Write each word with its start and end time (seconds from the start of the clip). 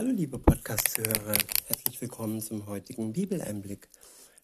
Hallo 0.00 0.12
liebe 0.12 0.38
Podcast-Hörer, 0.38 1.36
herzlich 1.66 2.00
willkommen 2.00 2.40
zum 2.40 2.64
heutigen 2.64 3.12
Bibeleinblick. 3.12 3.90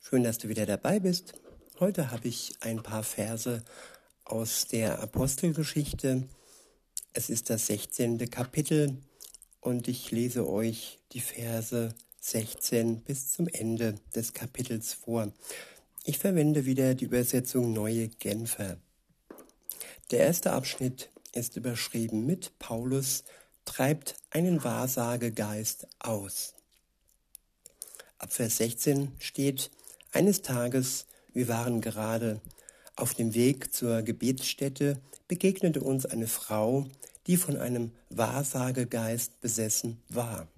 Schön, 0.00 0.22
dass 0.22 0.36
du 0.36 0.50
wieder 0.50 0.66
dabei 0.66 1.00
bist. 1.00 1.32
Heute 1.80 2.10
habe 2.10 2.28
ich 2.28 2.52
ein 2.60 2.82
paar 2.82 3.02
Verse 3.02 3.64
aus 4.26 4.66
der 4.66 5.00
Apostelgeschichte. 5.00 6.24
Es 7.14 7.30
ist 7.30 7.48
das 7.48 7.68
16. 7.68 8.28
Kapitel 8.28 8.98
und 9.62 9.88
ich 9.88 10.10
lese 10.10 10.46
euch 10.46 10.98
die 11.12 11.20
Verse 11.20 11.88
16 12.20 13.00
bis 13.00 13.32
zum 13.32 13.48
Ende 13.48 13.94
des 14.14 14.34
Kapitels 14.34 14.92
vor. 14.92 15.32
Ich 16.04 16.18
verwende 16.18 16.66
wieder 16.66 16.94
die 16.94 17.06
Übersetzung 17.06 17.72
Neue 17.72 18.08
Genfer. 18.08 18.76
Der 20.10 20.18
erste 20.18 20.52
Abschnitt 20.52 21.08
ist 21.32 21.56
überschrieben 21.56 22.26
mit 22.26 22.58
Paulus 22.58 23.24
treibt 23.66 24.14
einen 24.30 24.64
Wahrsagegeist 24.64 25.86
aus. 25.98 26.54
Ab 28.18 28.32
Vers 28.32 28.56
16 28.56 29.12
steht, 29.18 29.70
eines 30.12 30.40
Tages, 30.40 31.04
wir 31.34 31.48
waren 31.48 31.82
gerade 31.82 32.40
auf 32.94 33.12
dem 33.12 33.34
Weg 33.34 33.74
zur 33.74 34.00
Gebetsstätte, 34.00 34.98
begegnete 35.28 35.82
uns 35.82 36.06
eine 36.06 36.26
Frau, 36.26 36.86
die 37.26 37.36
von 37.36 37.58
einem 37.58 37.92
Wahrsagegeist 38.08 39.40
besessen 39.42 40.00
war. 40.08 40.48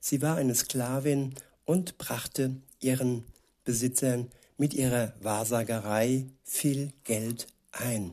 Sie 0.00 0.20
war 0.20 0.36
eine 0.36 0.54
Sklavin 0.54 1.34
und 1.64 1.96
brachte 1.96 2.56
ihren 2.80 3.24
Besitzern 3.64 4.30
mit 4.58 4.74
ihrer 4.74 5.14
Wahrsagerei 5.20 6.26
viel 6.44 6.92
Geld 7.04 7.46
ein. 7.72 8.12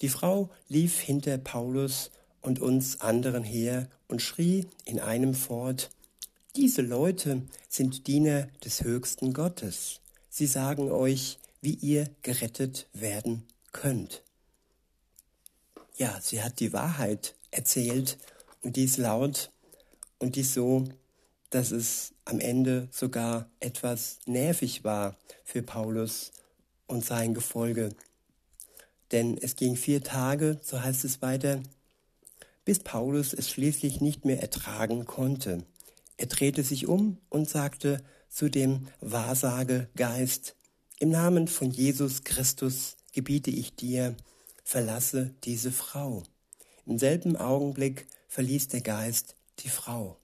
Die 0.00 0.08
Frau 0.08 0.50
lief 0.68 1.00
hinter 1.00 1.38
Paulus 1.38 2.10
und 2.42 2.60
uns 2.60 3.00
anderen 3.00 3.44
her 3.44 3.88
und 4.08 4.22
schrie 4.22 4.66
in 4.84 5.00
einem 5.00 5.34
fort, 5.34 5.90
diese 6.56 6.82
Leute 6.82 7.42
sind 7.68 8.06
Diener 8.06 8.48
des 8.64 8.82
höchsten 8.82 9.32
Gottes. 9.32 10.00
Sie 10.28 10.46
sagen 10.46 10.90
euch, 10.90 11.38
wie 11.60 11.74
ihr 11.74 12.10
gerettet 12.22 12.88
werden 12.92 13.44
könnt. 13.72 14.22
Ja, 15.96 16.18
sie 16.20 16.42
hat 16.42 16.60
die 16.60 16.72
Wahrheit 16.72 17.34
erzählt 17.50 18.18
und 18.62 18.76
dies 18.76 18.96
laut 18.96 19.50
und 20.18 20.36
dies 20.36 20.54
so, 20.54 20.88
dass 21.50 21.72
es 21.72 22.12
am 22.24 22.40
Ende 22.40 22.88
sogar 22.90 23.50
etwas 23.60 24.18
nervig 24.26 24.84
war 24.84 25.16
für 25.44 25.62
Paulus 25.62 26.32
und 26.86 27.04
sein 27.04 27.34
Gefolge. 27.34 27.90
Denn 29.12 29.36
es 29.36 29.56
ging 29.56 29.76
vier 29.76 30.02
Tage, 30.02 30.60
so 30.62 30.80
heißt 30.80 31.04
es 31.04 31.20
weiter, 31.22 31.62
bis 32.70 32.78
Paulus 32.78 33.32
es 33.32 33.50
schließlich 33.50 34.00
nicht 34.00 34.24
mehr 34.24 34.40
ertragen 34.40 35.04
konnte. 35.04 35.64
Er 36.16 36.26
drehte 36.26 36.62
sich 36.62 36.86
um 36.86 37.18
und 37.28 37.50
sagte 37.50 38.00
zu 38.28 38.48
dem 38.48 38.86
Wahrsagegeist, 39.00 40.54
im 41.00 41.10
Namen 41.10 41.48
von 41.48 41.72
Jesus 41.72 42.22
Christus 42.22 42.96
gebiete 43.10 43.50
ich 43.50 43.74
dir, 43.74 44.14
verlasse 44.62 45.34
diese 45.42 45.72
Frau. 45.72 46.22
Im 46.86 46.96
selben 46.96 47.34
Augenblick 47.34 48.06
verließ 48.28 48.68
der 48.68 48.82
Geist 48.82 49.34
die 49.58 49.68
Frau. 49.68 50.16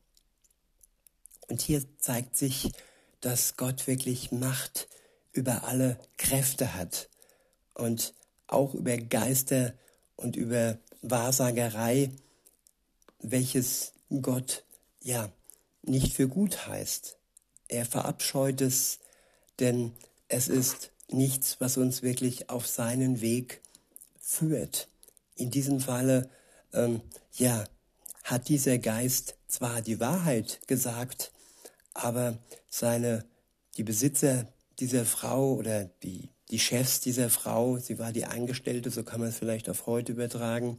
Und 1.49 1.63
hier 1.63 1.83
zeigt 1.99 2.37
sich, 2.37 2.71
dass 3.23 3.57
Gott 3.57 3.89
wirklich 3.89 4.31
Macht 4.31 4.87
über 5.33 5.65
alle 5.65 5.99
Kräfte 6.17 6.75
hat 6.75 7.09
und 7.75 8.15
auch 8.47 8.73
über 8.73 8.97
Geister 8.99 9.73
und 10.15 10.37
über 10.37 10.79
Wahrsagerei 11.03 12.13
welches 13.21 13.93
Gott 14.23 14.65
ja 15.01 15.31
nicht 15.83 16.15
für 16.15 16.29
gut 16.29 16.67
heißt. 16.67 17.17
Er 17.69 17.85
verabscheut 17.85 18.61
es, 18.61 18.99
denn 19.59 19.93
es 20.29 20.49
ist 20.49 20.91
nichts, 21.09 21.61
was 21.61 21.77
uns 21.77 22.03
wirklich 22.03 22.51
auf 22.51 22.67
seinen 22.67 23.21
Weg 23.21 23.61
führt. 24.21 24.89
In 25.35 25.51
diesem 25.51 25.81
Falle, 25.81 26.29
ähm, 26.73 27.01
ja, 27.33 27.65
hat 28.25 28.49
dieser 28.49 28.79
Geist 28.79 29.37
zwar 29.47 29.83
die 29.83 30.01
Wahrheit 30.01 30.61
gesagt, 30.67 31.33
aber 31.95 32.39
seine, 32.69 33.25
die 33.77 33.85
Besitzer 33.85 34.49
dieser 34.81 35.05
Frau 35.05 35.55
oder 35.55 35.85
die, 36.03 36.29
die 36.51 36.59
Chefs 36.59 37.01
dieser 37.01 37.31
Frau, 37.31 37.79
sie 37.79 37.99
war 37.99 38.13
die 38.13 38.27
Angestellte, 38.27 38.91
so 38.91 39.05
kann 39.05 39.21
man 39.21 39.29
es 39.29 39.39
vielleicht 39.39 39.69
auf 39.71 39.87
heute 39.87 40.13
übertragen, 40.13 40.79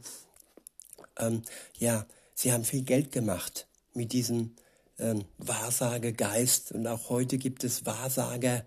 ähm, 1.18 1.42
ja, 1.78 2.06
Sie 2.40 2.52
haben 2.52 2.62
viel 2.62 2.82
Geld 2.82 3.10
gemacht 3.10 3.66
mit 3.94 4.12
diesem 4.12 4.54
ähm, 5.00 5.24
Wahrsagegeist. 5.38 6.70
Und 6.70 6.86
auch 6.86 7.08
heute 7.08 7.36
gibt 7.36 7.64
es 7.64 7.84
Wahrsager, 7.84 8.64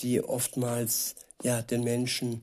die 0.00 0.22
oftmals 0.22 1.16
ja 1.42 1.60
den 1.60 1.84
Menschen 1.84 2.42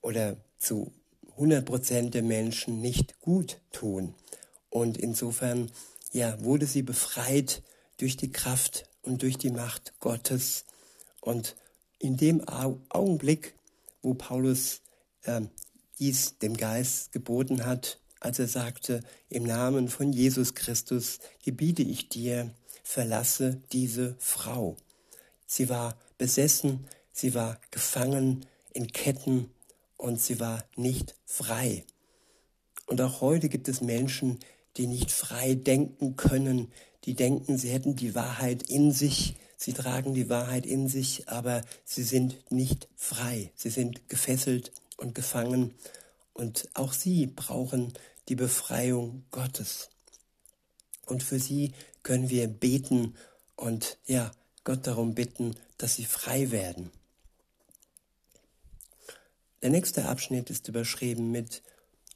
oder 0.00 0.36
zu 0.58 0.90
100 1.34 1.64
Prozent 1.64 2.14
der 2.14 2.24
Menschen 2.24 2.80
nicht 2.80 3.20
gut 3.20 3.60
tun. 3.70 4.16
Und 4.68 4.98
insofern 4.98 5.70
ja 6.10 6.42
wurde 6.42 6.66
sie 6.66 6.82
befreit 6.82 7.62
durch 7.98 8.16
die 8.16 8.32
Kraft 8.32 8.88
und 9.02 9.22
durch 9.22 9.38
die 9.38 9.52
Macht 9.52 9.92
Gottes. 10.00 10.64
Und 11.20 11.54
in 12.00 12.16
dem 12.16 12.42
Augenblick, 12.48 13.54
wo 14.02 14.14
Paulus 14.14 14.80
äh, 15.22 15.42
dies 16.00 16.36
dem 16.38 16.56
Geist 16.56 17.12
geboten 17.12 17.64
hat, 17.64 18.00
als 18.20 18.38
er 18.38 18.48
sagte, 18.48 19.00
im 19.28 19.44
Namen 19.44 19.88
von 19.88 20.12
Jesus 20.12 20.54
Christus 20.54 21.18
gebiete 21.42 21.82
ich 21.82 22.08
dir, 22.08 22.54
verlasse 22.84 23.60
diese 23.72 24.16
Frau. 24.18 24.76
Sie 25.46 25.68
war 25.68 25.98
besessen, 26.18 26.86
sie 27.12 27.34
war 27.34 27.58
gefangen 27.70 28.46
in 28.72 28.88
Ketten 28.88 29.50
und 29.96 30.20
sie 30.20 30.38
war 30.38 30.64
nicht 30.76 31.16
frei. 31.24 31.84
Und 32.86 33.00
auch 33.00 33.20
heute 33.20 33.48
gibt 33.48 33.68
es 33.68 33.80
Menschen, 33.80 34.38
die 34.76 34.86
nicht 34.86 35.10
frei 35.10 35.54
denken 35.54 36.16
können, 36.16 36.72
die 37.04 37.14
denken, 37.14 37.58
sie 37.58 37.70
hätten 37.70 37.96
die 37.96 38.14
Wahrheit 38.14 38.64
in 38.64 38.92
sich, 38.92 39.36
sie 39.56 39.72
tragen 39.72 40.14
die 40.14 40.28
Wahrheit 40.28 40.66
in 40.66 40.88
sich, 40.88 41.28
aber 41.28 41.62
sie 41.84 42.02
sind 42.02 42.50
nicht 42.50 42.88
frei, 42.96 43.52
sie 43.54 43.70
sind 43.70 44.08
gefesselt 44.08 44.72
und 44.96 45.14
gefangen. 45.14 45.74
Und 46.32 46.68
auch 46.74 46.92
sie 46.92 47.26
brauchen 47.26 47.92
die 48.28 48.36
Befreiung 48.36 49.24
Gottes. 49.30 49.90
Und 51.06 51.22
für 51.22 51.38
sie 51.38 51.72
können 52.02 52.30
wir 52.30 52.48
beten 52.48 53.14
und 53.56 53.98
ja, 54.06 54.30
Gott 54.64 54.86
darum 54.86 55.14
bitten, 55.14 55.56
dass 55.78 55.96
sie 55.96 56.04
frei 56.04 56.50
werden. 56.50 56.90
Der 59.62 59.70
nächste 59.70 60.06
Abschnitt 60.06 60.48
ist 60.48 60.68
überschrieben 60.68 61.30
mit 61.30 61.62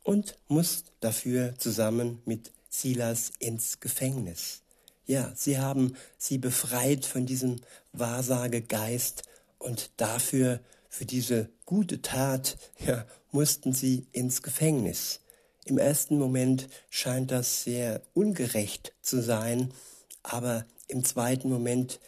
und 0.03 0.39
muss 0.49 0.85
dafür 1.01 1.59
zusammen 1.59 2.23
mit 2.25 2.53
Silas 2.71 3.33
ins 3.39 3.81
Gefängnis. 3.81 4.63
Ja, 5.07 5.33
sie 5.35 5.59
haben 5.59 5.95
sie 6.17 6.39
befreit 6.39 7.05
von 7.05 7.27
diesem 7.27 7.61
Wahrsagegeist 7.93 9.25
und 9.59 9.91
dafür, 9.99 10.61
für 10.94 11.06
diese 11.06 11.49
gute 11.65 12.03
Tat, 12.03 12.56
ja, 12.78 13.05
mussten 13.32 13.72
sie 13.72 14.06
ins 14.12 14.43
Gefängnis. 14.43 15.19
Im 15.65 15.77
ersten 15.77 16.19
Moment 16.19 16.69
scheint 16.88 17.32
das 17.32 17.65
sehr 17.65 18.00
ungerecht 18.15 18.93
zu 19.03 19.21
sein, 19.21 19.75
aber 20.22 20.65
im 20.87 21.03
zweiten 21.03 21.49
Moment, 21.49 21.99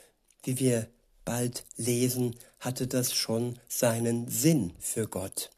wie 0.44 0.60
wir 0.60 0.86
bald 1.24 1.64
lesen, 1.76 2.36
hatte 2.60 2.86
das 2.86 3.12
schon 3.12 3.58
seinen 3.66 4.28
Sinn 4.28 4.72
für 4.78 5.08
Gott. 5.08 5.50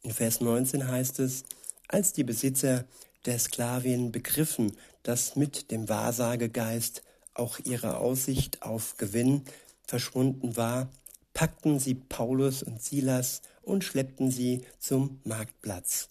In 0.00 0.12
Vers 0.12 0.40
19 0.40 0.88
heißt 0.88 1.18
es, 1.18 1.44
als 1.88 2.14
die 2.14 2.24
Besitzer 2.24 2.86
der 3.26 3.38
Sklavin 3.38 4.10
begriffen, 4.10 4.78
dass 5.02 5.36
mit 5.36 5.70
dem 5.70 5.90
Wahrsagegeist 5.90 7.02
auch 7.34 7.58
ihre 7.58 7.98
Aussicht 7.98 8.62
auf 8.62 8.96
Gewinn 8.96 9.42
verschwunden 9.86 10.56
war, 10.56 10.88
packten 11.34 11.78
sie 11.78 11.94
Paulus 11.94 12.62
und 12.62 12.82
Silas 12.82 13.42
und 13.62 13.84
schleppten 13.84 14.30
sie 14.30 14.62
zum 14.78 15.20
Marktplatz 15.24 16.08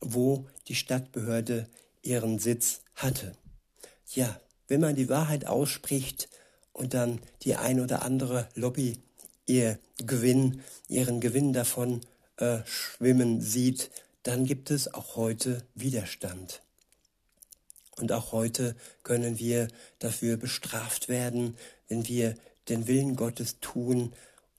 wo 0.00 0.46
die 0.68 0.74
Stadtbehörde 0.74 1.68
ihren 2.02 2.38
Sitz 2.38 2.80
hatte. 2.94 3.32
Ja, 4.14 4.40
wenn 4.68 4.80
man 4.80 4.96
die 4.96 5.08
Wahrheit 5.08 5.46
ausspricht 5.46 6.28
und 6.72 6.94
dann 6.94 7.20
die 7.42 7.56
ein 7.56 7.80
oder 7.80 8.02
andere 8.02 8.48
Lobby 8.54 8.98
ihr 9.46 9.78
Gewinn, 9.98 10.62
ihren 10.88 11.20
Gewinn 11.20 11.52
davon 11.52 12.00
äh, 12.36 12.58
schwimmen 12.64 13.40
sieht, 13.40 13.90
dann 14.22 14.44
gibt 14.44 14.70
es 14.70 14.92
auch 14.92 15.16
heute 15.16 15.62
Widerstand. 15.74 16.62
Und 17.96 18.12
auch 18.12 18.32
heute 18.32 18.76
können 19.04 19.38
wir 19.38 19.68
dafür 20.00 20.36
bestraft 20.36 21.08
werden, 21.08 21.56
wenn 21.88 22.06
wir 22.08 22.34
den 22.68 22.88
Willen 22.88 23.16
Gottes 23.16 23.60
tun, 23.60 24.12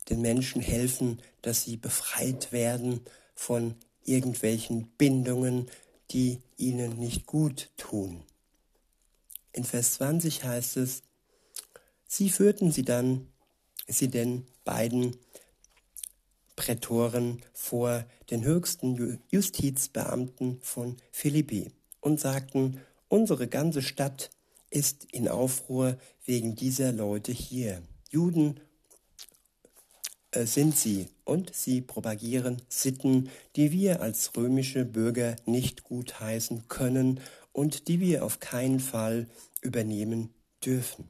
den 0.09 0.21
Menschen 0.21 0.62
helfen, 0.62 1.21
dass 1.42 1.63
sie 1.63 1.77
befreit 1.77 2.51
werden 2.51 3.01
von 3.36 3.75
irgendwelchen 4.04 4.88
Bindungen, 4.98 5.69
die 6.12 6.42
ihnen 6.57 6.98
nicht 6.98 7.25
gut 7.25 7.69
tun. 7.77 8.24
In 9.51 9.63
Vers 9.63 9.94
20 9.95 10.44
heißt 10.44 10.77
es, 10.77 11.04
sie 12.07 12.30
führten 12.30 12.71
sie 12.71 12.83
dann, 12.83 13.27
sie 13.88 14.07
den 14.07 14.45
beiden 14.63 15.18
Prätoren 16.56 17.42
vor 17.53 18.06
den 18.31 18.44
höchsten 18.44 19.19
Justizbeamten 19.30 20.60
von 20.62 20.98
Philippi 21.12 21.71
und 22.01 22.19
sagten, 22.19 22.81
unsere 23.10 23.48
ganze 23.48 23.81
Stadt 23.81 24.31
ist 24.69 25.06
in 25.12 25.27
Aufruhr 25.27 25.98
wegen 26.25 26.56
dieser 26.56 26.92
Leute 26.92 27.31
hier. 27.31 27.81
Juden 28.10 28.60
sind 30.45 30.78
sie 30.78 31.07
und 31.24 31.56
sie 31.56 31.81
propagieren 31.81 32.62
Sitten, 32.69 33.30
die 33.56 33.72
wir 33.72 34.01
als 34.01 34.36
römische 34.36 34.86
Bürger 34.86 35.36
nicht 35.45 35.84
gutheißen 35.84 36.68
können 36.68 37.19
und 37.54 37.88
die 37.88 38.00
wir 38.00 38.24
auf 38.24 38.39
keinen 38.39 38.80
Fall 38.80 39.28
übernehmen 39.62 40.34
dürfen. 40.63 41.10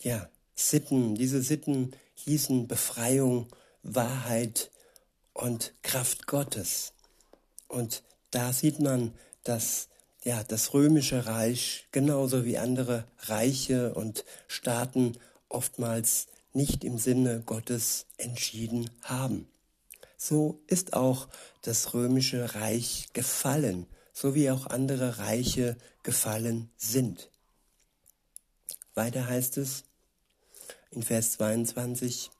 Ja, 0.00 0.28
Sitten, 0.54 1.14
diese 1.14 1.42
Sitten 1.42 1.92
hießen 2.14 2.66
Befreiung, 2.66 3.46
Wahrheit 3.82 4.70
und 5.32 5.72
Kraft 5.82 6.26
Gottes. 6.26 6.92
Und 7.68 8.02
da 8.30 8.52
sieht 8.52 8.80
man, 8.80 9.14
dass 9.44 9.88
ja, 10.24 10.44
das 10.44 10.72
römische 10.72 11.26
Reich 11.26 11.88
genauso 11.90 12.44
wie 12.44 12.58
andere 12.58 13.04
Reiche 13.18 13.94
und 13.94 14.24
Staaten 14.46 15.16
oftmals 15.48 16.26
nicht 16.52 16.84
im 16.84 16.98
Sinne 16.98 17.42
Gottes 17.44 18.06
entschieden 18.18 18.90
haben. 19.02 19.48
So 20.16 20.60
ist 20.66 20.92
auch 20.92 21.28
das 21.62 21.94
römische 21.94 22.54
Reich 22.54 23.08
gefallen, 23.12 23.86
so 24.12 24.34
wie 24.34 24.50
auch 24.50 24.66
andere 24.66 25.18
Reiche 25.18 25.76
gefallen 26.02 26.70
sind. 26.76 27.30
Weiter 28.94 29.26
heißt 29.26 29.56
es 29.58 29.84
in 30.90 31.02
Vers 31.02 31.32
22, 31.32 32.30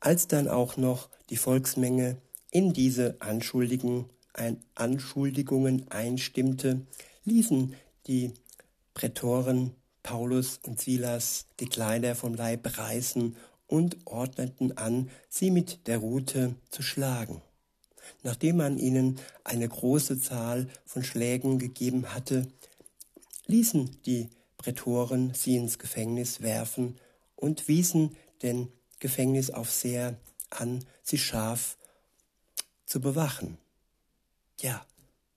als 0.00 0.28
dann 0.28 0.46
auch 0.48 0.76
noch 0.76 1.08
die 1.30 1.36
Volksmenge 1.36 2.18
in 2.50 2.72
diese 2.72 3.16
Anschuldigungen 3.20 4.10
einstimmte, 5.90 6.86
ließen 7.24 7.74
die 8.06 8.32
Prätoren 8.94 9.74
Paulus 10.06 10.60
und 10.62 10.80
Silas 10.80 11.46
die 11.58 11.66
Kleider 11.66 12.14
vom 12.14 12.34
Leib 12.34 12.78
reißen 12.78 13.34
und 13.66 13.96
ordneten 14.06 14.78
an, 14.78 15.10
sie 15.28 15.50
mit 15.50 15.88
der 15.88 15.98
Rute 15.98 16.54
zu 16.70 16.82
schlagen. 16.82 17.42
Nachdem 18.22 18.58
man 18.58 18.78
ihnen 18.78 19.18
eine 19.42 19.68
große 19.68 20.20
Zahl 20.20 20.68
von 20.84 21.02
Schlägen 21.02 21.58
gegeben 21.58 22.14
hatte, 22.14 22.46
ließen 23.46 24.00
die 24.06 24.30
Prätoren 24.58 25.34
sie 25.34 25.56
ins 25.56 25.76
Gefängnis 25.76 26.40
werfen 26.40 27.00
und 27.34 27.66
wiesen 27.66 28.16
den 28.42 28.68
Gefängnisaufseher 29.00 30.16
an, 30.50 30.84
sie 31.02 31.18
scharf 31.18 31.76
zu 32.84 33.00
bewachen. 33.00 33.58
Ja, 34.60 34.86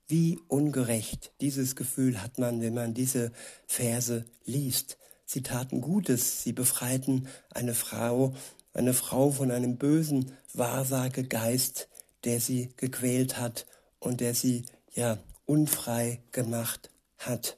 wie 0.09 0.39
ungerecht 0.47 1.31
dieses 1.39 1.75
Gefühl 1.75 2.21
hat 2.21 2.39
man, 2.39 2.61
wenn 2.61 2.73
man 2.73 2.94
diese 2.94 3.31
Verse 3.67 4.25
liest. 4.44 4.97
Sie 5.25 5.44
taten 5.44 5.81
Gutes, 5.81 6.44
sie 6.44 6.51
befreiten 6.51 7.27
eine 7.51 7.75
Frau, 7.75 8.33
eine 8.73 8.95
Frau 8.95 9.29
von 9.29 9.51
einem 9.51 9.77
bösen 9.77 10.31
Wahrsagegeist, 10.53 11.88
der 12.23 12.39
sie 12.39 12.73
gequält 12.75 13.38
hat 13.38 13.67
und 14.00 14.19
der 14.19 14.33
sie 14.33 14.65
ja 14.95 15.19
unfrei 15.45 16.19
gemacht 16.31 16.89
hat. 17.19 17.57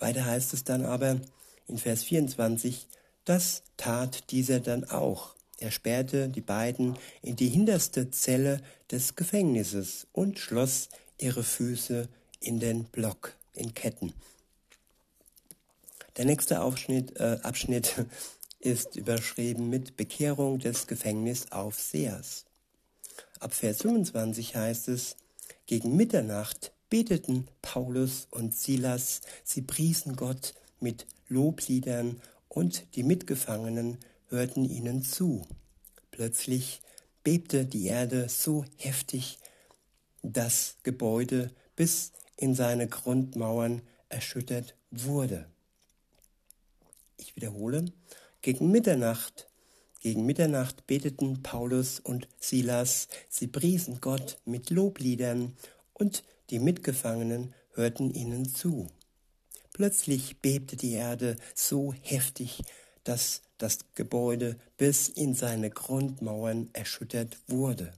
Weiter 0.00 0.24
heißt 0.24 0.52
es 0.52 0.64
dann 0.64 0.84
aber 0.84 1.20
in 1.68 1.78
Vers 1.78 2.02
24, 2.02 2.88
das 3.24 3.62
tat 3.76 4.32
dieser 4.32 4.58
dann 4.58 4.84
auch. 4.84 5.35
Er 5.58 5.70
sperrte 5.70 6.28
die 6.28 6.42
beiden 6.42 6.96
in 7.22 7.36
die 7.36 7.48
hinterste 7.48 8.10
Zelle 8.10 8.60
des 8.90 9.16
Gefängnisses 9.16 10.06
und 10.12 10.38
schloss 10.38 10.88
ihre 11.18 11.42
Füße 11.42 12.08
in 12.40 12.60
den 12.60 12.84
Block, 12.84 13.34
in 13.54 13.74
Ketten. 13.74 14.12
Der 16.16 16.24
nächste 16.24 16.62
Aufschnitt, 16.62 17.18
äh, 17.18 17.38
Abschnitt 17.42 18.06
ist 18.60 18.96
überschrieben 18.96 19.70
mit 19.70 19.96
Bekehrung 19.96 20.58
des 20.58 20.86
Gefängnisaufsehers. 20.86 22.44
Ab 23.38 23.54
Vers 23.54 23.82
25 23.82 24.56
heißt 24.56 24.88
es, 24.88 25.16
gegen 25.66 25.96
Mitternacht 25.96 26.72
beteten 26.88 27.48
Paulus 27.62 28.28
und 28.30 28.54
Silas, 28.54 29.20
sie 29.44 29.62
priesen 29.62 30.16
Gott 30.16 30.54
mit 30.80 31.06
Lobliedern 31.28 32.20
und 32.48 32.84
die 32.94 33.02
Mitgefangenen 33.02 33.98
hörten 34.28 34.64
ihnen 34.64 35.02
zu. 35.02 35.46
Plötzlich 36.10 36.80
bebte 37.22 37.64
die 37.64 37.86
Erde 37.86 38.28
so 38.28 38.64
heftig, 38.76 39.38
das 40.22 40.76
Gebäude 40.82 41.50
bis 41.76 42.12
in 42.36 42.54
seine 42.54 42.88
Grundmauern 42.88 43.82
erschüttert 44.08 44.74
wurde. 44.90 45.46
Ich 47.16 47.36
wiederhole, 47.36 47.86
gegen 48.42 48.70
Mitternacht, 48.70 49.48
gegen 50.00 50.26
Mitternacht 50.26 50.86
beteten 50.86 51.42
Paulus 51.42 52.00
und 52.00 52.28
Silas, 52.38 53.08
sie 53.28 53.46
priesen 53.46 54.00
Gott 54.00 54.38
mit 54.44 54.70
Lobliedern 54.70 55.56
und 55.94 56.22
die 56.50 56.58
Mitgefangenen 56.58 57.54
hörten 57.74 58.12
ihnen 58.14 58.48
zu. 58.48 58.88
Plötzlich 59.72 60.40
bebte 60.40 60.76
die 60.76 60.92
Erde 60.92 61.36
so 61.54 61.92
heftig, 62.02 62.62
dass 63.04 63.42
das 63.58 63.78
Gebäude 63.94 64.58
bis 64.76 65.08
in 65.08 65.34
seine 65.34 65.70
Grundmauern 65.70 66.68
erschüttert 66.72 67.38
wurde. 67.46 67.92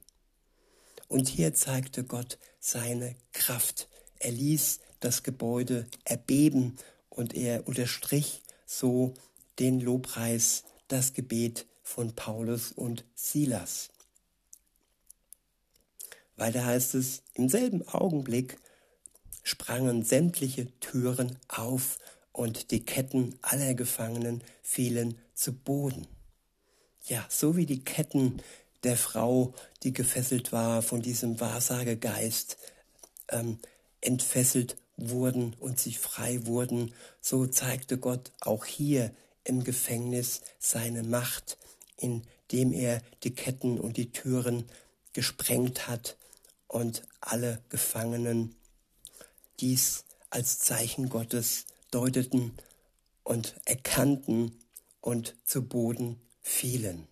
Und 1.09 1.29
hier 1.29 1.55
zeigte 1.55 2.05
Gott 2.05 2.39
seine 2.61 3.17
Kraft. 3.33 3.89
Er 4.19 4.33
ließ 4.33 4.81
das 5.01 5.23
Gebäude 5.23 5.87
erbeben 6.05 6.77
und 7.09 7.35
er 7.35 7.67
unterstrich 7.67 8.43
so 8.67 9.15
den 9.59 9.81
Lobpreis, 9.81 10.65
das 10.89 11.15
Gebet 11.15 11.67
von 11.83 12.15
Paulus 12.15 12.73
und 12.73 13.05
Silas. 13.15 13.89
Weiter 16.37 16.65
heißt 16.65 16.95
es, 16.95 17.23
im 17.35 17.49
selben 17.49 17.87
Augenblick 17.89 18.59
sprangen 19.43 20.05
sämtliche 20.05 20.69
Türen 20.79 21.39
auf 21.49 21.99
und 22.33 22.71
die 22.71 22.85
Ketten 22.85 23.37
aller 23.43 23.75
Gefangenen 23.75 24.45
fielen 24.63 25.19
zu 25.39 25.53
Boden. 25.53 26.07
Ja, 27.07 27.25
so 27.29 27.57
wie 27.57 27.67
die 27.67 27.85
Ketten 27.85 28.43
der 28.83 28.97
Frau, 28.97 29.55
die 29.83 29.93
gefesselt 29.93 30.53
war 30.53 30.83
von 30.83 31.01
diesem 31.01 31.41
Wahrsagegeist, 31.41 32.59
ähm, 33.29 33.59
entfesselt 34.01 34.77
wurden 34.97 35.55
und 35.55 35.79
sie 35.79 35.95
frei 35.95 36.45
wurden, 36.47 36.93
so 37.21 37.47
zeigte 37.47 37.99
Gott 37.99 38.33
auch 38.41 38.65
hier 38.65 39.15
im 39.45 39.63
Gefängnis 39.63 40.43
seine 40.59 41.05
Macht, 41.05 41.57
indem 41.97 42.73
er 42.73 43.01
die 43.23 43.35
Ketten 43.35 43.79
und 43.79 43.97
die 43.97 44.11
Türen 44.11 44.65
gesprengt 45.13 45.89
hat 45.89 46.17
und 46.67 47.03
alle 47.21 47.63
Gefangenen 47.69 48.57
dies 49.61 50.05
als 50.31 50.59
Zeichen 50.59 51.09
Gottes 51.09 51.67
deuteten 51.91 52.53
und 53.25 53.55
erkannten 53.65 54.59
und 55.09 55.37
zu 55.43 55.67
Boden 55.67 56.21
fielen. 56.43 57.09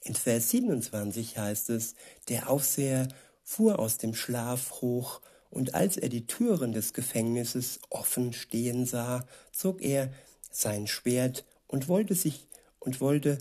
In 0.00 0.14
Vers 0.14 0.48
27 0.48 1.36
heißt 1.36 1.68
es, 1.68 1.94
der 2.28 2.48
Aufseher 2.48 3.06
fuhr 3.44 3.78
aus 3.78 3.98
dem 3.98 4.14
Schlaf 4.14 4.80
hoch, 4.80 5.20
und 5.50 5.74
als 5.74 5.98
er 5.98 6.08
die 6.08 6.26
Türen 6.26 6.72
des 6.72 6.94
Gefängnisses 6.94 7.80
offen 7.90 8.32
stehen 8.32 8.86
sah, 8.86 9.26
zog 9.52 9.82
er 9.82 10.10
sein 10.50 10.86
Schwert 10.86 11.44
und 11.66 11.86
wollte 11.86 12.14
sich 12.14 12.48
und 12.78 13.02
wollte 13.02 13.36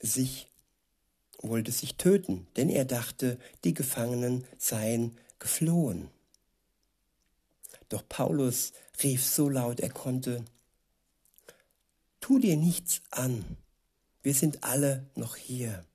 sich 0.00 0.48
wollte 1.40 1.72
sich 1.72 1.96
töten, 1.96 2.46
denn 2.56 2.68
er 2.68 2.84
dachte, 2.84 3.36
die 3.64 3.74
Gefangenen 3.74 4.44
seien 4.58 5.18
geflohen. 5.40 6.08
Doch 7.88 8.08
Paulus 8.08 8.72
rief 9.02 9.24
so 9.24 9.48
laut 9.48 9.80
er 9.80 9.90
konnte, 9.90 10.44
Tu 12.28 12.38
dir 12.38 12.58
nichts 12.58 13.00
an, 13.10 13.56
wir 14.22 14.34
sind 14.34 14.62
alle 14.62 15.08
noch 15.14 15.36
hier. 15.36 15.86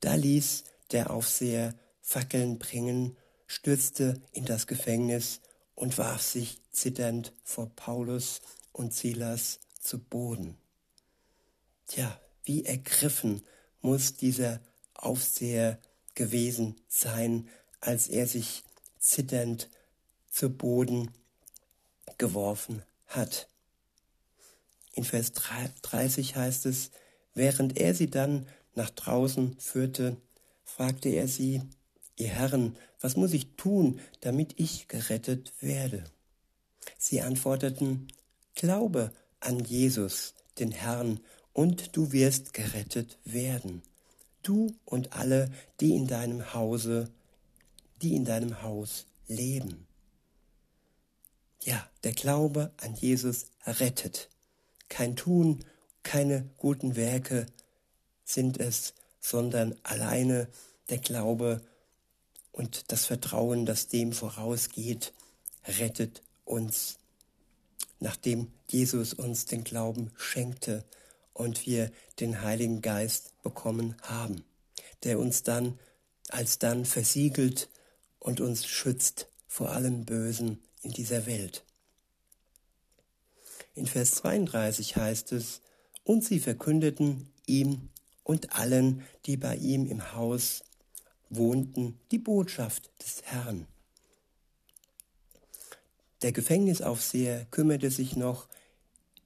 Da 0.00 0.16
ließ 0.16 0.64
der 0.90 1.10
Aufseher 1.10 1.72
Fackeln 2.00 2.58
bringen, 2.58 3.16
stürzte 3.46 4.20
in 4.32 4.44
das 4.44 4.66
Gefängnis 4.66 5.40
und 5.76 5.98
warf 5.98 6.20
sich 6.20 6.60
zitternd 6.72 7.32
vor 7.44 7.70
Paulus 7.76 8.40
und 8.72 8.92
Silas 8.92 9.60
zu 9.78 10.00
Boden. 10.00 10.58
Tja, 11.86 12.20
wie 12.42 12.64
ergriffen 12.64 13.42
muss 13.82 14.16
dieser 14.16 14.58
Aufseher 14.94 15.78
gewesen 16.16 16.74
sein, 16.88 17.48
als 17.80 18.08
er 18.08 18.26
sich 18.26 18.64
zitternd 18.98 19.70
zu 20.28 20.50
Boden 20.50 21.12
geworfen 22.18 22.82
hat. 23.06 23.48
In 24.96 25.04
Vers 25.04 25.32
30 25.32 26.36
heißt 26.36 26.64
es, 26.64 26.90
während 27.34 27.76
er 27.76 27.94
sie 27.94 28.08
dann 28.08 28.46
nach 28.74 28.88
draußen 28.88 29.54
führte, 29.58 30.16
fragte 30.64 31.10
er 31.10 31.28
sie, 31.28 31.60
ihr 32.16 32.28
Herren, 32.28 32.76
was 32.98 33.14
muss 33.14 33.34
ich 33.34 33.56
tun, 33.56 34.00
damit 34.22 34.58
ich 34.58 34.88
gerettet 34.88 35.52
werde? 35.60 36.04
Sie 36.96 37.20
antworteten, 37.20 38.08
Glaube 38.54 39.12
an 39.38 39.60
Jesus, 39.60 40.32
den 40.58 40.72
Herrn, 40.72 41.20
und 41.52 41.94
du 41.94 42.12
wirst 42.12 42.54
gerettet 42.54 43.18
werden, 43.24 43.82
du 44.42 44.74
und 44.86 45.12
alle, 45.12 45.50
die 45.80 45.94
in 45.94 46.06
deinem 46.06 46.54
Hause, 46.54 47.10
die 48.00 48.16
in 48.16 48.24
deinem 48.24 48.62
Haus 48.62 49.04
leben. 49.28 49.86
Ja, 51.62 51.86
der 52.02 52.12
Glaube 52.12 52.72
an 52.78 52.94
Jesus 52.94 53.48
rettet. 53.66 54.30
Kein 54.88 55.16
Tun, 55.16 55.64
keine 56.02 56.48
guten 56.56 56.96
Werke 56.96 57.46
sind 58.24 58.58
es, 58.58 58.94
sondern 59.20 59.74
alleine 59.82 60.48
der 60.88 60.98
Glaube 60.98 61.60
und 62.52 62.90
das 62.92 63.04
Vertrauen, 63.04 63.66
das 63.66 63.88
dem 63.88 64.12
vorausgeht, 64.12 65.12
rettet 65.66 66.22
uns. 66.44 66.98
Nachdem 68.00 68.52
Jesus 68.68 69.14
uns 69.14 69.46
den 69.46 69.64
Glauben 69.64 70.10
schenkte 70.16 70.84
und 71.32 71.66
wir 71.66 71.90
den 72.20 72.42
Heiligen 72.42 72.82
Geist 72.82 73.32
bekommen 73.42 73.96
haben, 74.02 74.44
der 75.04 75.18
uns 75.18 75.42
dann 75.42 75.78
alsdann 76.28 76.84
versiegelt 76.84 77.68
und 78.18 78.40
uns 78.40 78.66
schützt 78.66 79.28
vor 79.46 79.70
allem 79.70 80.04
Bösen 80.04 80.62
in 80.82 80.92
dieser 80.92 81.26
Welt. 81.26 81.65
In 83.76 83.86
Vers 83.86 84.12
32 84.16 84.96
heißt 84.96 85.32
es, 85.32 85.60
und 86.02 86.24
sie 86.24 86.40
verkündeten 86.40 87.28
ihm 87.46 87.90
und 88.24 88.58
allen, 88.58 89.02
die 89.26 89.36
bei 89.36 89.54
ihm 89.56 89.86
im 89.86 90.14
Haus 90.14 90.64
wohnten, 91.28 92.00
die 92.10 92.18
Botschaft 92.18 92.90
des 93.02 93.22
Herrn. 93.24 93.66
Der 96.22 96.32
Gefängnisaufseher 96.32 97.44
kümmerte 97.50 97.90
sich 97.90 98.16
noch 98.16 98.48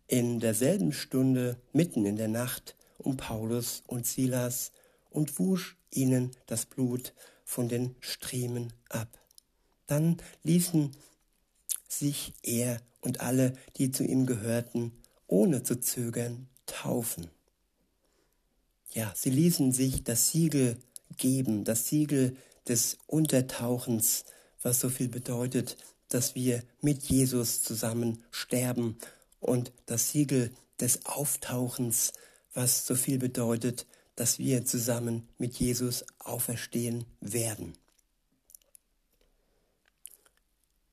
in 0.08 0.40
derselben 0.40 0.92
Stunde 0.92 1.56
mitten 1.72 2.04
in 2.04 2.16
der 2.16 2.28
Nacht 2.28 2.74
um 2.98 3.16
Paulus 3.16 3.84
und 3.86 4.04
Silas 4.04 4.72
und 5.10 5.38
wusch 5.38 5.76
ihnen 5.92 6.32
das 6.46 6.66
Blut 6.66 7.14
von 7.44 7.68
den 7.68 7.94
Striemen 8.00 8.72
ab. 8.88 9.08
Dann 9.86 10.16
ließen 10.42 10.90
sich 11.92 12.34
er 12.42 12.80
und 13.00 13.20
alle, 13.20 13.54
die 13.76 13.90
zu 13.90 14.04
ihm 14.04 14.26
gehörten, 14.26 14.92
ohne 15.26 15.62
zu 15.62 15.80
zögern, 15.80 16.48
taufen. 16.66 17.28
Ja, 18.92 19.12
sie 19.16 19.30
ließen 19.30 19.72
sich 19.72 20.04
das 20.04 20.30
Siegel 20.30 20.76
geben, 21.16 21.64
das 21.64 21.88
Siegel 21.88 22.36
des 22.68 22.98
Untertauchens, 23.06 24.24
was 24.62 24.80
so 24.80 24.88
viel 24.88 25.08
bedeutet, 25.08 25.76
dass 26.08 26.34
wir 26.34 26.62
mit 26.80 27.04
Jesus 27.04 27.62
zusammen 27.62 28.24
sterben 28.30 28.96
und 29.38 29.72
das 29.86 30.10
Siegel 30.10 30.52
des 30.80 31.06
Auftauchens, 31.06 32.12
was 32.52 32.86
so 32.86 32.94
viel 32.94 33.18
bedeutet, 33.18 33.86
dass 34.16 34.38
wir 34.38 34.64
zusammen 34.64 35.28
mit 35.38 35.56
Jesus 35.56 36.04
auferstehen 36.18 37.04
werden. 37.20 37.74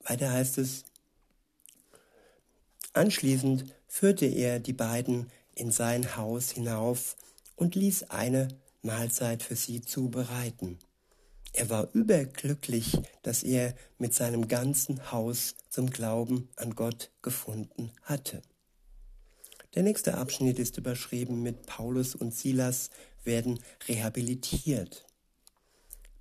Weiter 0.08 0.32
heißt 0.32 0.58
es, 0.60 0.86
anschließend 2.94 3.66
führte 3.88 4.26
er 4.26 4.60
die 4.60 4.74
beiden 4.74 5.30
in 5.54 5.72
sein 5.72 6.16
Haus 6.16 6.52
hinauf 6.52 7.18
und 7.56 7.76
ließ 7.76 8.10
eine 8.10 8.48
Mahlzeit 8.82 9.44
für 9.44 9.56
sie 9.56 9.82
zubereiten. 9.82 10.80
Er 11.52 11.70
war 11.70 11.90
überglücklich, 11.94 12.98
dass 13.24 13.44
er 13.44 13.76
mit 13.98 14.14
seinem 14.14 14.48
ganzen 14.48 15.12
Haus 15.12 15.56
zum 15.70 15.90
Glauben 15.90 16.50
an 16.56 16.76
Gott 16.76 17.12
gefunden 17.22 17.92
hatte. 18.04 18.42
Der 19.76 19.84
nächste 19.84 20.18
Abschnitt 20.18 20.60
ist 20.60 20.78
überschrieben 20.78 21.42
mit 21.42 21.66
Paulus 21.66 22.16
und 22.16 22.34
Silas 22.34 22.92
werden 23.24 23.60
rehabilitiert. 23.88 25.06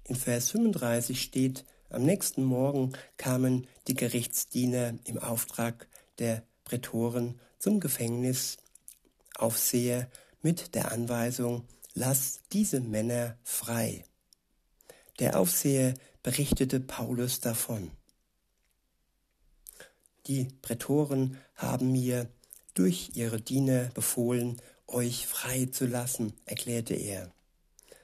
In 0.04 0.16
Vers 0.16 0.50
35 0.50 1.20
steht, 1.20 1.64
am 1.90 2.02
nächsten 2.02 2.44
Morgen 2.44 2.92
kamen 3.16 3.66
die 3.86 3.94
Gerichtsdiener 3.94 4.94
im 5.04 5.18
Auftrag 5.18 5.86
der 6.18 6.42
Prätoren 6.64 7.40
zum 7.58 7.80
Gefängnisaufseher 7.80 10.08
mit 10.42 10.74
der 10.74 10.92
Anweisung, 10.92 11.64
lass 11.94 12.40
diese 12.52 12.80
Männer 12.80 13.38
frei. 13.42 14.04
Der 15.18 15.38
Aufseher 15.38 15.94
berichtete 16.22 16.80
Paulus 16.80 17.40
davon. 17.40 17.90
Die 20.26 20.48
Prätoren 20.60 21.38
haben 21.54 21.92
mir 21.92 22.28
durch 22.74 23.12
ihre 23.14 23.40
Diener 23.40 23.90
befohlen, 23.94 24.60
euch 24.88 25.26
frei 25.26 25.66
zu 25.66 25.86
lassen, 25.86 26.32
erklärte 26.44 26.94
er. 26.94 27.32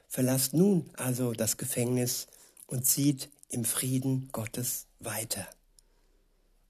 Verlasst 0.07 0.53
nun 0.53 0.89
also 0.93 1.33
das 1.33 1.57
Gefängnis 1.57 2.27
und 2.67 2.85
zieht 2.85 3.29
im 3.53 3.65
Frieden 3.65 4.29
Gottes 4.31 4.87
weiter. 4.99 5.47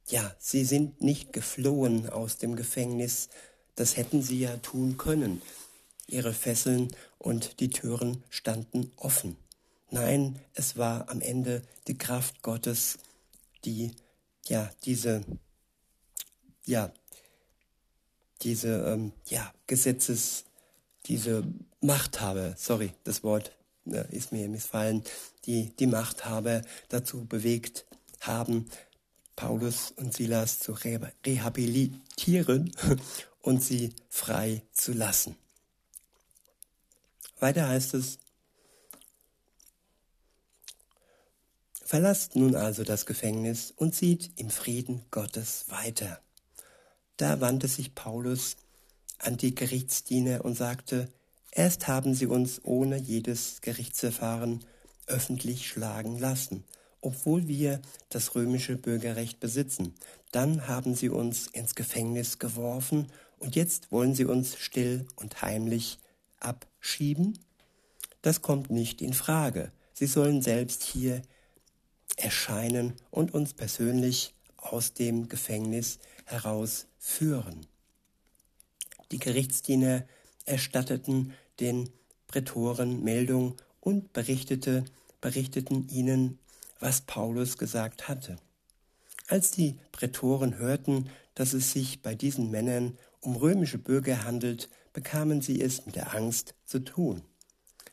Ja, 0.07 0.35
sie 0.37 0.65
sind 0.65 1.01
nicht 1.01 1.31
geflohen 1.31 2.09
aus 2.09 2.37
dem 2.37 2.55
Gefängnis, 2.55 3.29
das 3.75 3.95
hätten 3.95 4.21
sie 4.21 4.39
ja 4.39 4.57
tun 4.57 4.97
können. 4.97 5.41
Ihre 6.07 6.33
Fesseln 6.33 6.93
und 7.17 7.61
die 7.61 7.69
Türen 7.69 8.23
standen 8.29 8.91
offen. 8.97 9.37
Nein, 9.89 10.39
es 10.53 10.75
war 10.75 11.09
am 11.09 11.21
Ende 11.21 11.61
die 11.87 11.97
Kraft 11.97 12.41
Gottes, 12.41 12.97
die 13.63 13.91
ja 14.47 14.69
diese 14.83 15.23
ja 16.65 16.91
diese 18.41 18.85
ähm, 18.87 19.13
ja 19.25 19.53
Gesetzes 19.67 20.43
diese 21.05 21.43
Machthaber, 21.81 22.55
sorry, 22.57 22.93
das 23.03 23.23
Wort 23.23 23.51
ist 23.85 24.31
mir 24.31 24.47
missfallen, 24.49 25.03
die 25.45 25.75
die 25.75 25.87
Machthaber 25.87 26.61
dazu 26.89 27.25
bewegt 27.25 27.85
haben, 28.21 28.69
Paulus 29.35 29.91
und 29.91 30.13
Silas 30.13 30.59
zu 30.59 30.73
rehabilitieren 30.73 32.71
und 33.41 33.63
sie 33.63 33.93
frei 34.09 34.63
zu 34.71 34.93
lassen. 34.93 35.35
Weiter 37.39 37.67
heißt 37.67 37.93
es, 37.95 38.19
Verlasst 41.85 42.35
nun 42.35 42.55
also 42.55 42.83
das 42.83 43.05
Gefängnis 43.05 43.71
und 43.75 43.93
zieht 43.93 44.31
im 44.37 44.49
Frieden 44.49 45.05
Gottes 45.11 45.65
weiter. 45.67 46.19
Da 47.17 47.39
wandte 47.39 47.67
sich 47.67 47.93
Paulus 47.93 48.55
an 49.19 49.37
die 49.37 49.53
Gerichtsdiener 49.53 50.43
und 50.43 50.55
sagte, 50.55 51.13
erst 51.55 51.87
haben 51.87 52.13
sie 52.13 52.25
uns 52.25 52.61
ohne 52.63 52.97
jedes 52.97 53.61
Gerichtsverfahren 53.61 54.63
öffentlich 55.07 55.67
schlagen 55.67 56.17
lassen, 56.17 56.63
obwohl 57.01 57.47
wir 57.47 57.81
das 58.09 58.35
römische 58.35 58.75
Bürgerrecht 58.75 59.39
besitzen. 59.39 59.93
Dann 60.31 60.67
haben 60.67 60.95
sie 60.95 61.09
uns 61.09 61.47
ins 61.47 61.75
Gefängnis 61.75 62.39
geworfen 62.39 63.11
und 63.37 63.55
jetzt 63.55 63.91
wollen 63.91 64.15
sie 64.15 64.25
uns 64.25 64.57
still 64.57 65.05
und 65.15 65.41
heimlich 65.41 65.99
abschieben? 66.39 67.39
Das 68.21 68.41
kommt 68.41 68.69
nicht 68.69 69.01
in 69.01 69.13
Frage. 69.13 69.71
Sie 69.93 70.07
sollen 70.07 70.41
selbst 70.41 70.83
hier 70.83 71.21
erscheinen 72.15 72.93
und 73.11 73.33
uns 73.33 73.53
persönlich 73.53 74.33
aus 74.57 74.93
dem 74.93 75.27
Gefängnis 75.27 75.99
herausführen. 76.25 77.67
Die 79.11 79.19
Gerichtsdiener 79.19 80.05
erstatteten 80.45 81.33
den 81.59 81.89
Prätoren 82.27 83.03
Meldung 83.03 83.55
und 83.79 84.13
berichtete, 84.13 84.85
berichteten 85.21 85.87
ihnen, 85.89 86.39
was 86.79 87.01
Paulus 87.01 87.57
gesagt 87.57 88.07
hatte. 88.07 88.37
Als 89.27 89.51
die 89.51 89.77
Prätoren 89.91 90.57
hörten, 90.57 91.09
dass 91.35 91.53
es 91.53 91.71
sich 91.71 92.01
bei 92.01 92.15
diesen 92.15 92.51
Männern 92.51 92.97
um 93.21 93.35
römische 93.35 93.77
Bürger 93.77 94.23
handelt, 94.23 94.69
bekamen 94.91 95.41
sie 95.41 95.61
es 95.61 95.85
mit 95.85 95.95
der 95.95 96.13
Angst 96.13 96.55
zu 96.65 96.79
tun. 96.79 97.21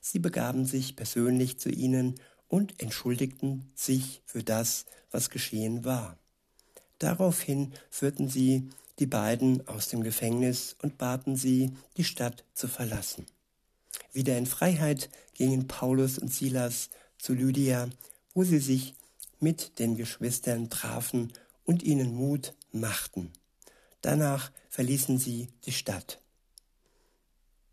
Sie 0.01 0.19
begaben 0.19 0.65
sich 0.65 0.97
persönlich 0.97 1.59
zu 1.59 1.71
ihnen 1.71 2.15
und 2.49 2.81
entschuldigten 2.83 3.71
sich 3.75 4.23
für 4.27 4.43
das, 4.43 4.87
was 5.11 5.31
geschehen 5.31 5.85
war. 5.85 6.19
Daraufhin 6.99 7.73
führten 7.91 8.29
sie 8.29 8.71
die 8.99 9.07
beiden 9.07 9.67
aus 9.67 9.89
dem 9.89 10.03
Gefängnis 10.03 10.77
und 10.83 10.99
baten 10.99 11.37
sie, 11.37 11.73
die 11.97 12.05
Stadt 12.05 12.45
zu 12.55 12.69
verlassen. 12.69 13.25
Wieder 14.13 14.37
in 14.37 14.47
Freiheit 14.47 15.09
gingen 15.35 15.69
Paulus 15.69 16.19
und 16.19 16.33
Silas 16.33 16.91
zu 17.19 17.35
Lydia, 17.35 17.89
wo 18.35 18.45
sie 18.45 18.59
sich 18.59 18.95
mit 19.39 19.79
den 19.79 19.97
Geschwistern 19.97 20.71
trafen 20.71 21.33
und 21.65 21.83
ihnen 21.83 22.15
Mut 22.15 22.55
machten. 22.73 23.33
Danach 24.03 24.51
verließen 24.69 25.19
sie 25.19 25.49
die 25.65 25.73
Stadt. 25.73 26.21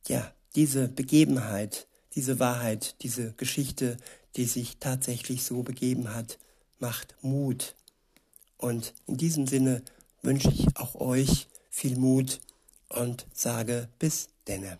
Ja, 0.07 0.33
diese 0.55 0.87
Begebenheit, 0.87 1.87
diese 2.15 2.39
Wahrheit, 2.39 2.95
diese 3.01 3.33
Geschichte, 3.33 3.97
die 4.35 4.45
sich 4.45 4.77
tatsächlich 4.79 5.43
so 5.43 5.63
begeben 5.63 6.13
hat, 6.13 6.37
macht 6.79 7.15
Mut. 7.21 7.75
Und 8.57 8.93
in 9.05 9.17
diesem 9.17 9.47
Sinne 9.47 9.83
wünsche 10.21 10.49
ich 10.49 10.75
auch 10.77 10.95
euch 10.95 11.47
viel 11.69 11.97
Mut 11.97 12.39
und 12.89 13.27
sage 13.33 13.89
bis 13.99 14.29
denne. 14.47 14.79